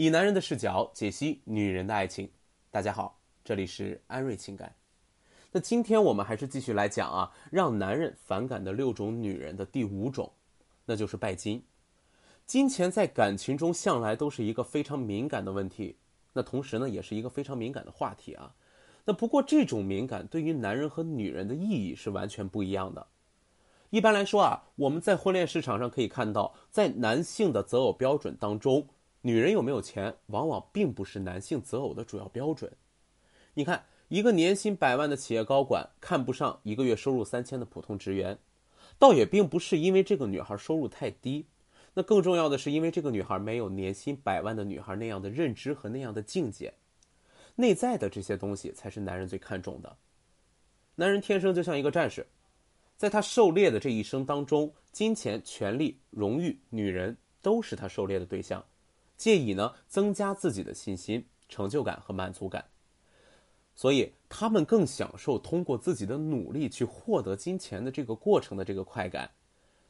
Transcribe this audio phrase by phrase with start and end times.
[0.00, 2.26] 以男人的视角解析女人的爱情。
[2.70, 4.74] 大家好，这里是安瑞情感。
[5.52, 10.32] 那今天我们还是继续来讲啊，让男人反感的六种女人的第五种，
[10.86, 11.62] 那就是拜金。
[12.46, 15.98] 金钱在感情中向来都是一个非常敏感的问题，
[16.32, 18.54] 那同时呢，也是一个非常敏感的话题啊。
[19.04, 23.06] 那不过这种敏感对于男人和女人的意义是完全不一样的。
[23.90, 28.88] 一般来说啊，我们在婚恋市场上可以看到，在男性的择偶标准当中，
[29.22, 32.72] 女人有没有钱，往往并不是男性择偶的主要标准。
[33.54, 38.38] 你看，一个年薪百万的企业高管看不上一个月收入三千的普通职员，
[38.98, 41.46] 倒也并不是因为这个女孩收入太低，
[41.94, 46.72] 那更重要的是因为这个女孩没有年薪百万的女孩那样的认知和那样的境界，
[47.56, 49.96] 内在的这些东西才是男人最看重的。
[50.94, 52.26] 男人天生就像一个战士。
[52.96, 58.62] 在他狩猎的这一生当中，金钱、权力、荣誉、女人都是他狩猎的对象，
[59.20, 62.64] 借以呢增加自己的信心、成就感和满足感。
[63.76, 69.30] 所以他们更享受通过自己的努力去获得金钱的这个过程的这个快感。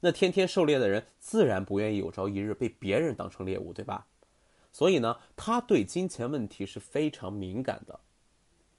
[0.00, 4.06] 那天天狩猎的人自然不愿意有朝一日被别人当成猎物，对吧？
[4.72, 8.00] 所以呢，他对金钱问题是非常敏感的。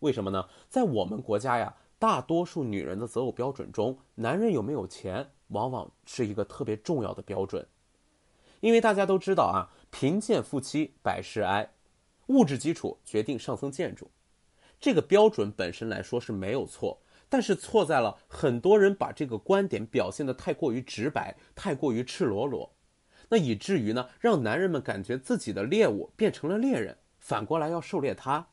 [0.00, 0.48] 为什么呢？
[0.68, 1.76] 在我们国家呀。
[2.02, 7.64] 大多数女人的择偶标准中，男人有没有钱，往往是一个特别重要的标准。
[8.58, 11.70] 因为大家都知道啊，贫贱夫妻百事哀，
[12.26, 14.10] 物质基础决定上层建筑。
[14.80, 22.74] 这个标准本身来说是没有错，但是错在了很多人把这个观点表现的太过于直白，太过于赤裸裸，
[23.28, 28.48] 那以至于呢，让男人们感觉自己的猎物变成了猎人，反过来要狩猎他，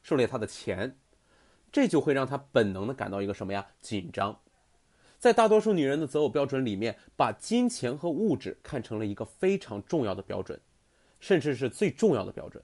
[0.00, 0.96] 狩猎他的钱。
[1.70, 3.66] 这就会让他本能的感到一个什么呀？
[3.80, 4.41] 紧张。
[5.22, 10.60] 在大多数女人的择偶标准里面，把金钱和物质看成了一个非常重要的标准，
[11.20, 12.60] 甚至是最重要的标准。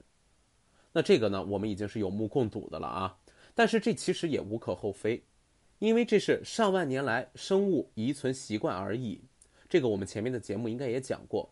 [0.91, 3.17] 那这个呢，我们已经是有目共睹的了啊。
[3.55, 5.23] 但是这其实也无可厚非，
[5.77, 9.21] 因为这是上万年来生物遗存习惯而已。
[9.69, 11.49] 这个我们前面的节目应该也讲过，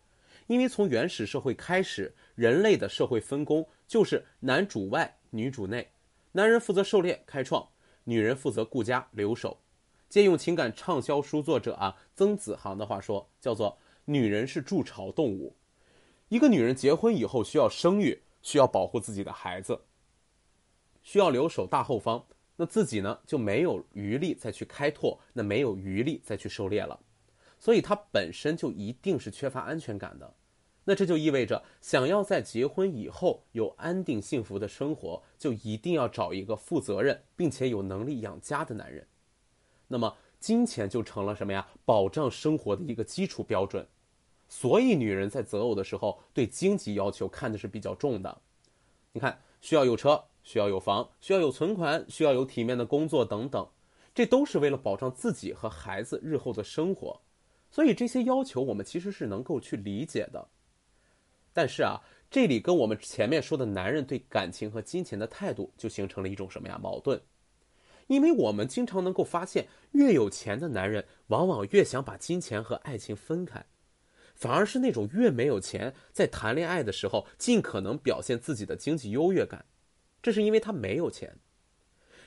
[0.47, 5.87] 因为从原始社会开始，人类的社会分工就是男主外，女主内。
[6.33, 7.65] 男人负责狩猎开创，
[8.03, 9.57] 女人负责顾家留守。
[10.09, 15.55] 借用情感畅销书作者啊曾子航的话说，叫做“女人是筑巢动物”。
[16.29, 19.81] 一个女人结婚以后需要生育，需要保护自己的孩子，
[21.03, 22.25] 需要留守大后方。
[22.55, 26.99] 那自己呢就没有余力再去开拓，那没有余力再去狩猎了。
[27.59, 30.33] 所以她本身就一定是缺乏安全感的。
[30.85, 39.05] 那这就意味着，想要在结婚以后有安定幸福的生活，就一定要找一个负责任并且有能力养家的男人。
[39.87, 41.67] 那么，金钱就成了什么呀？
[41.85, 43.87] 保障生活的一个基础标准。
[44.49, 48.41] 所以，女人在择偶的时候，对经济要求看的是比较重的。
[49.11, 53.67] 你看，需要有车，需要有房，需要有存款，需要有体面的工作等等，
[54.13, 57.19] 这都是为了保障自己和孩子日后的生活。
[57.69, 60.47] 所以，这些要求我们其实是能够去理解的。
[61.51, 61.99] 但是啊，
[62.29, 67.19] 这里跟我们前面说的男人对感情和金钱的态度就形成了一种什么呀矛盾？
[68.07, 73.65] 因为我们经常能够发现，越有钱的男人往往越想把金钱和爱情分开，
[74.33, 79.65] 反而是那种越没有钱，在谈恋爱的时候尽可能表现自己的经济优越感，
[80.21, 81.37] 这是因为他没有钱。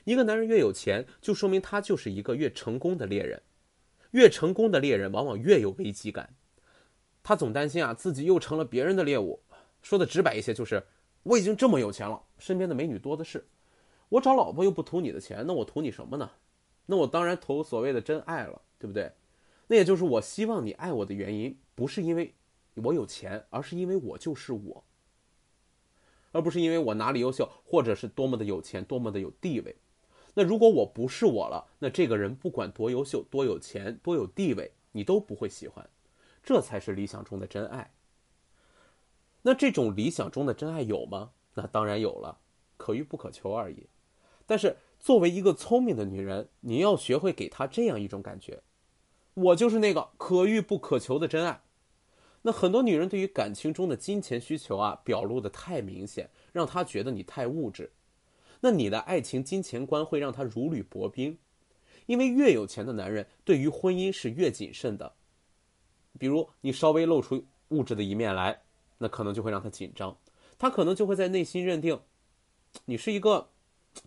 [0.04, 3.42] 一个男人越有钱，就说明他就是一个越成功的猎人，
[4.12, 6.34] 越成功的猎人往往越有危机感。
[7.22, 9.40] 他总担心啊，自己又成了别人的猎物。
[9.82, 10.82] 说的直白一些，就是
[11.22, 13.46] 我已经这么有钱了，身边的美女多的是，
[14.10, 16.30] 我找老婆又不图你的钱，那我图你什么呢？
[16.86, 19.12] 那我当然图所谓的真爱了，对不对？
[19.68, 22.34] 那也就是我希望你爱我的原因，不是因为
[22.74, 24.84] 我有钱，而是因为我就是我，
[26.32, 29.76] 而不是因为我哪里优秀，或者是多么的有钱，多么的有地位。
[30.34, 35.88] 那如果我不是我了，那这个人不管多优秀、多有钱、多有地位，你都不会喜欢。
[36.42, 37.92] 这才是理想中的真爱。
[39.42, 41.30] 那这种理想中的真爱有吗？
[41.54, 42.40] 那当然有了，
[42.76, 43.86] 可遇不可求而已。
[44.50, 48.60] 但是作为一个聪明的女人，你要学会给她这样一种感觉：
[49.34, 51.62] 我就是那个可遇不可求的真爱。
[52.42, 57.92] 那很多女人对于感情中的金钱需求啊，表露的太明显，让她觉得你太物质。
[58.60, 61.38] 那你的爱情金钱观会让她如履薄冰，
[62.06, 65.12] 因为越有钱的男人对于婚姻是越谨慎的。
[66.18, 68.62] 比如你稍微露出物质的一面来，
[68.98, 70.18] 那可能就会让他紧张，
[70.58, 72.00] 他可能就会在内心认定，
[72.86, 73.50] 你是一个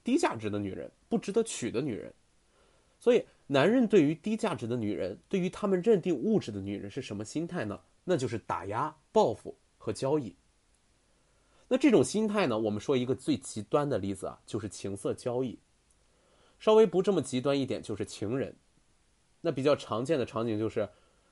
[0.04, 2.14] 低价值的女人，不值得娶的女人。
[3.00, 7.80] 所以，男人对于低价值的女人，对于他们认定物质的女人是什么心态呢？
[8.06, 10.36] 那就是打压、报复和交易。
[11.68, 15.60] 那这种心态呢，我们说一个最极端的例子啊，就是情色交易。
[16.60, 18.56] 稍微不这么极端一点，就是情人。
[19.42, 20.88] 那比较常见的场景就是，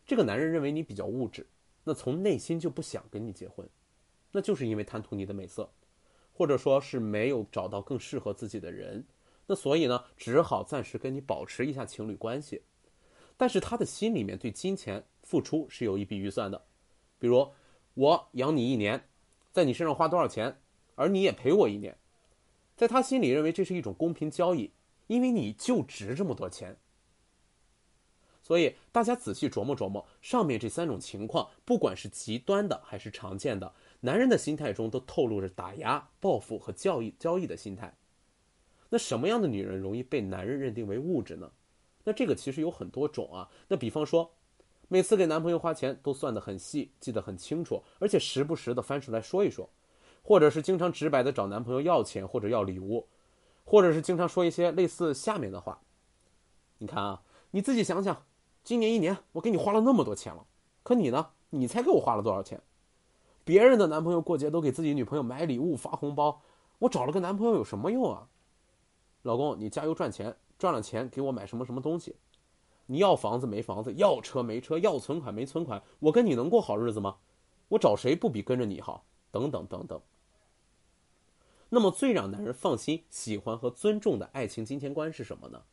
[0.05, 1.47] 这个男人认为你比较物质，
[1.85, 3.65] 那从内心就不想跟你结婚，
[4.31, 5.69] 那就是因为贪图你的美色，
[6.41, 9.05] 或者说是没有找到更适合自己的人，
[9.45, 12.63] 那所以呢，只好暂时跟你保持一下情侣关系。
[13.37, 16.65] 但是他的心里面对金钱付出是有一笔预算的，
[17.19, 17.47] 比如
[17.93, 19.07] 我养你一年，
[19.51, 20.59] 在你身上花多少钱，
[20.95, 21.95] 而你也陪我一年，
[22.75, 24.71] 在他心里认为这是一种公平交易，
[25.05, 26.75] 因为你就值这么多钱。
[28.41, 33.71] 所以大家仔细琢磨琢磨，上面这三种情况，不管是极端的还是常见的，
[34.01, 37.97] 男人的心态中都透露着打压、报复和交易交易的心态。
[38.89, 41.51] 那什么样的女人容易被男人认定为物质呢？
[42.03, 43.49] 那这个其实有很多种啊。
[43.67, 44.33] 那比方说，
[44.87, 49.69] 每次给男朋友花钱都算得很细，记得很清楚，而且时不时的翻出来说一说，
[50.21, 53.07] 或者是经常直白的找男朋友要钱或者要礼物，
[53.63, 55.81] 或者是经常说一些类似下面的话。
[56.79, 58.25] 你看啊，你自己想想。
[58.63, 60.45] 今年一年，我给你花了那么多钱了，
[60.83, 61.29] 可你呢？
[61.49, 62.61] 你猜给我花了多少钱？
[63.51, 66.41] 别人的男朋友过节都给自己女朋友买礼物、发红包，
[66.79, 68.29] 我找了个男朋友有什么用啊？
[69.23, 72.15] 老公，你加油赚钱，赚了钱给我买什么什么东西？
[72.85, 77.17] 你要房子没房子，要车没车，要存款没存款，我跟你能过好日子吗？
[77.67, 79.03] 我找谁不比跟着你好？
[79.31, 79.99] 等等等等。
[81.67, 85.63] 那么，最让男人放心、喜欢和尊重的爱情金钱观是什么呢？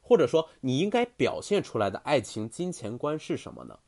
[0.00, 3.78] 或者说，你应该表现出来的爱情金钱观是什么呢？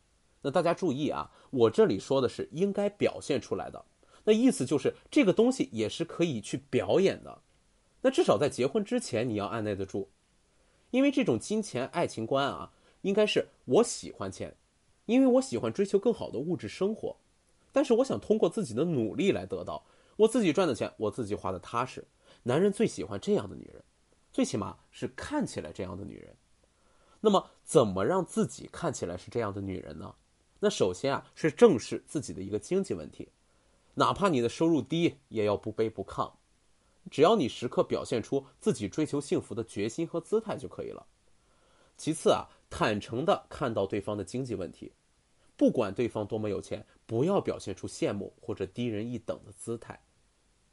[0.45, 3.83] 那大家注意啊，我这里说的是应该表现出来的，
[4.25, 7.41] 那意思就是这个东西也是可以去表演的。
[8.03, 10.11] 那至少在结婚之前，你要按耐得住，
[10.91, 14.55] 因为这种金钱爱情观啊，应该是我喜欢钱，
[15.07, 17.17] 因为我喜欢追求更好的物质生活，
[17.73, 19.87] 但是我想通过自己的努力来得到，
[20.17, 22.07] 我自己赚的钱，我自己花的踏实。
[22.43, 23.83] 男人最喜欢这样的女人。
[24.31, 26.37] 最起码是看起来这样的女人，
[27.21, 30.15] 那么怎么让自己看起来是这样的女人呢？
[30.65, 33.29] 那首先啊是正视自己的一个经济问题，
[33.93, 36.33] 哪怕你的收入低，也要不卑不亢，
[37.11, 41.05] 只要你时刻表现出自己追求幸福的决心和姿态就可以了。
[41.99, 44.95] 其次啊，坦诚地看到对方的经济问题，
[45.55, 50.03] 不管对方多么有钱，不要表现出羡慕或者低人一等的姿态，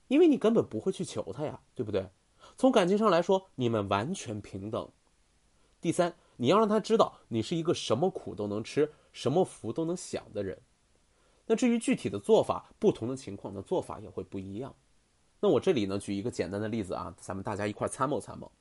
[0.07, 2.09] 因为你根本不会去求他呀，对不对？
[2.55, 4.89] 从感情上来说，你们完全平等。
[5.81, 10.57] 第三，你要让他知道你是一个什么苦都能吃、什么福都能享的人。
[11.47, 14.75] 那至于具体的做法，不同的情况呢做法也会不一样。
[15.39, 18.51] 那我这里呢，举一个简单的例子啊，咱们大家一块参谋参谋。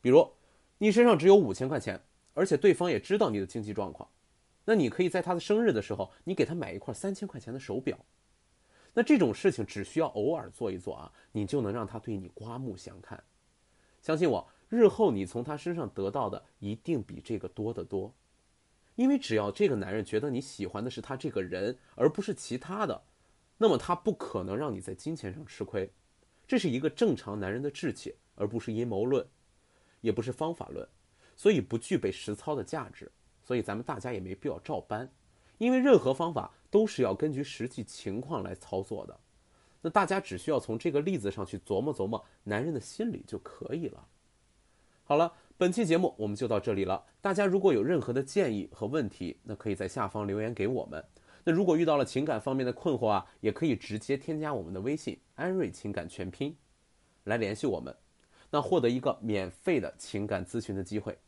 [0.00, 0.30] 比如，
[0.76, 2.00] 你身上只有五千块钱，
[2.34, 4.08] 而且对方也知道你的经济状况，
[4.66, 7.98] 那你可以在他的生日的时候，你给他买一块三千块钱的手表。
[8.94, 13.24] 那这种事情只需要偶尔做一做啊，你就能让他对你刮目相看。
[14.02, 18.14] 相信我，日后你从他身上得到的一定比这个多得多。
[18.98, 23.00] 因为只要这个男人觉得你喜欢的是他这个人，而不是其他的，
[23.56, 25.88] 那么他不可能让你在金钱上吃亏。
[26.48, 29.24] 这是一个正常男人的志气，而不是阴谋论，
[30.00, 30.88] 也不是方法论，
[31.36, 33.10] 所以不具备实操的价值。
[33.44, 35.10] 所以咱们大家也没必要照搬，
[35.58, 36.52] 因为任何方法。
[36.70, 39.18] 都是要根据实际情况来操作的，
[39.80, 44.06] 那大家只需要从这个例子上去琢磨琢磨男人的心理就可以了。
[45.02, 47.04] 好了，本期节目我们就到这里了。
[47.20, 51.04] 大家如果有任何的建议和问题，那可以在下方留言给我们。
[51.42, 56.56] 那如果遇到了情感方面的困惑啊，也可以直接添加我们的微信“安瑞情感全拼”
[57.26, 57.92] 来联系我们，
[58.52, 61.18] 那获得一个免费的情感咨询的机会。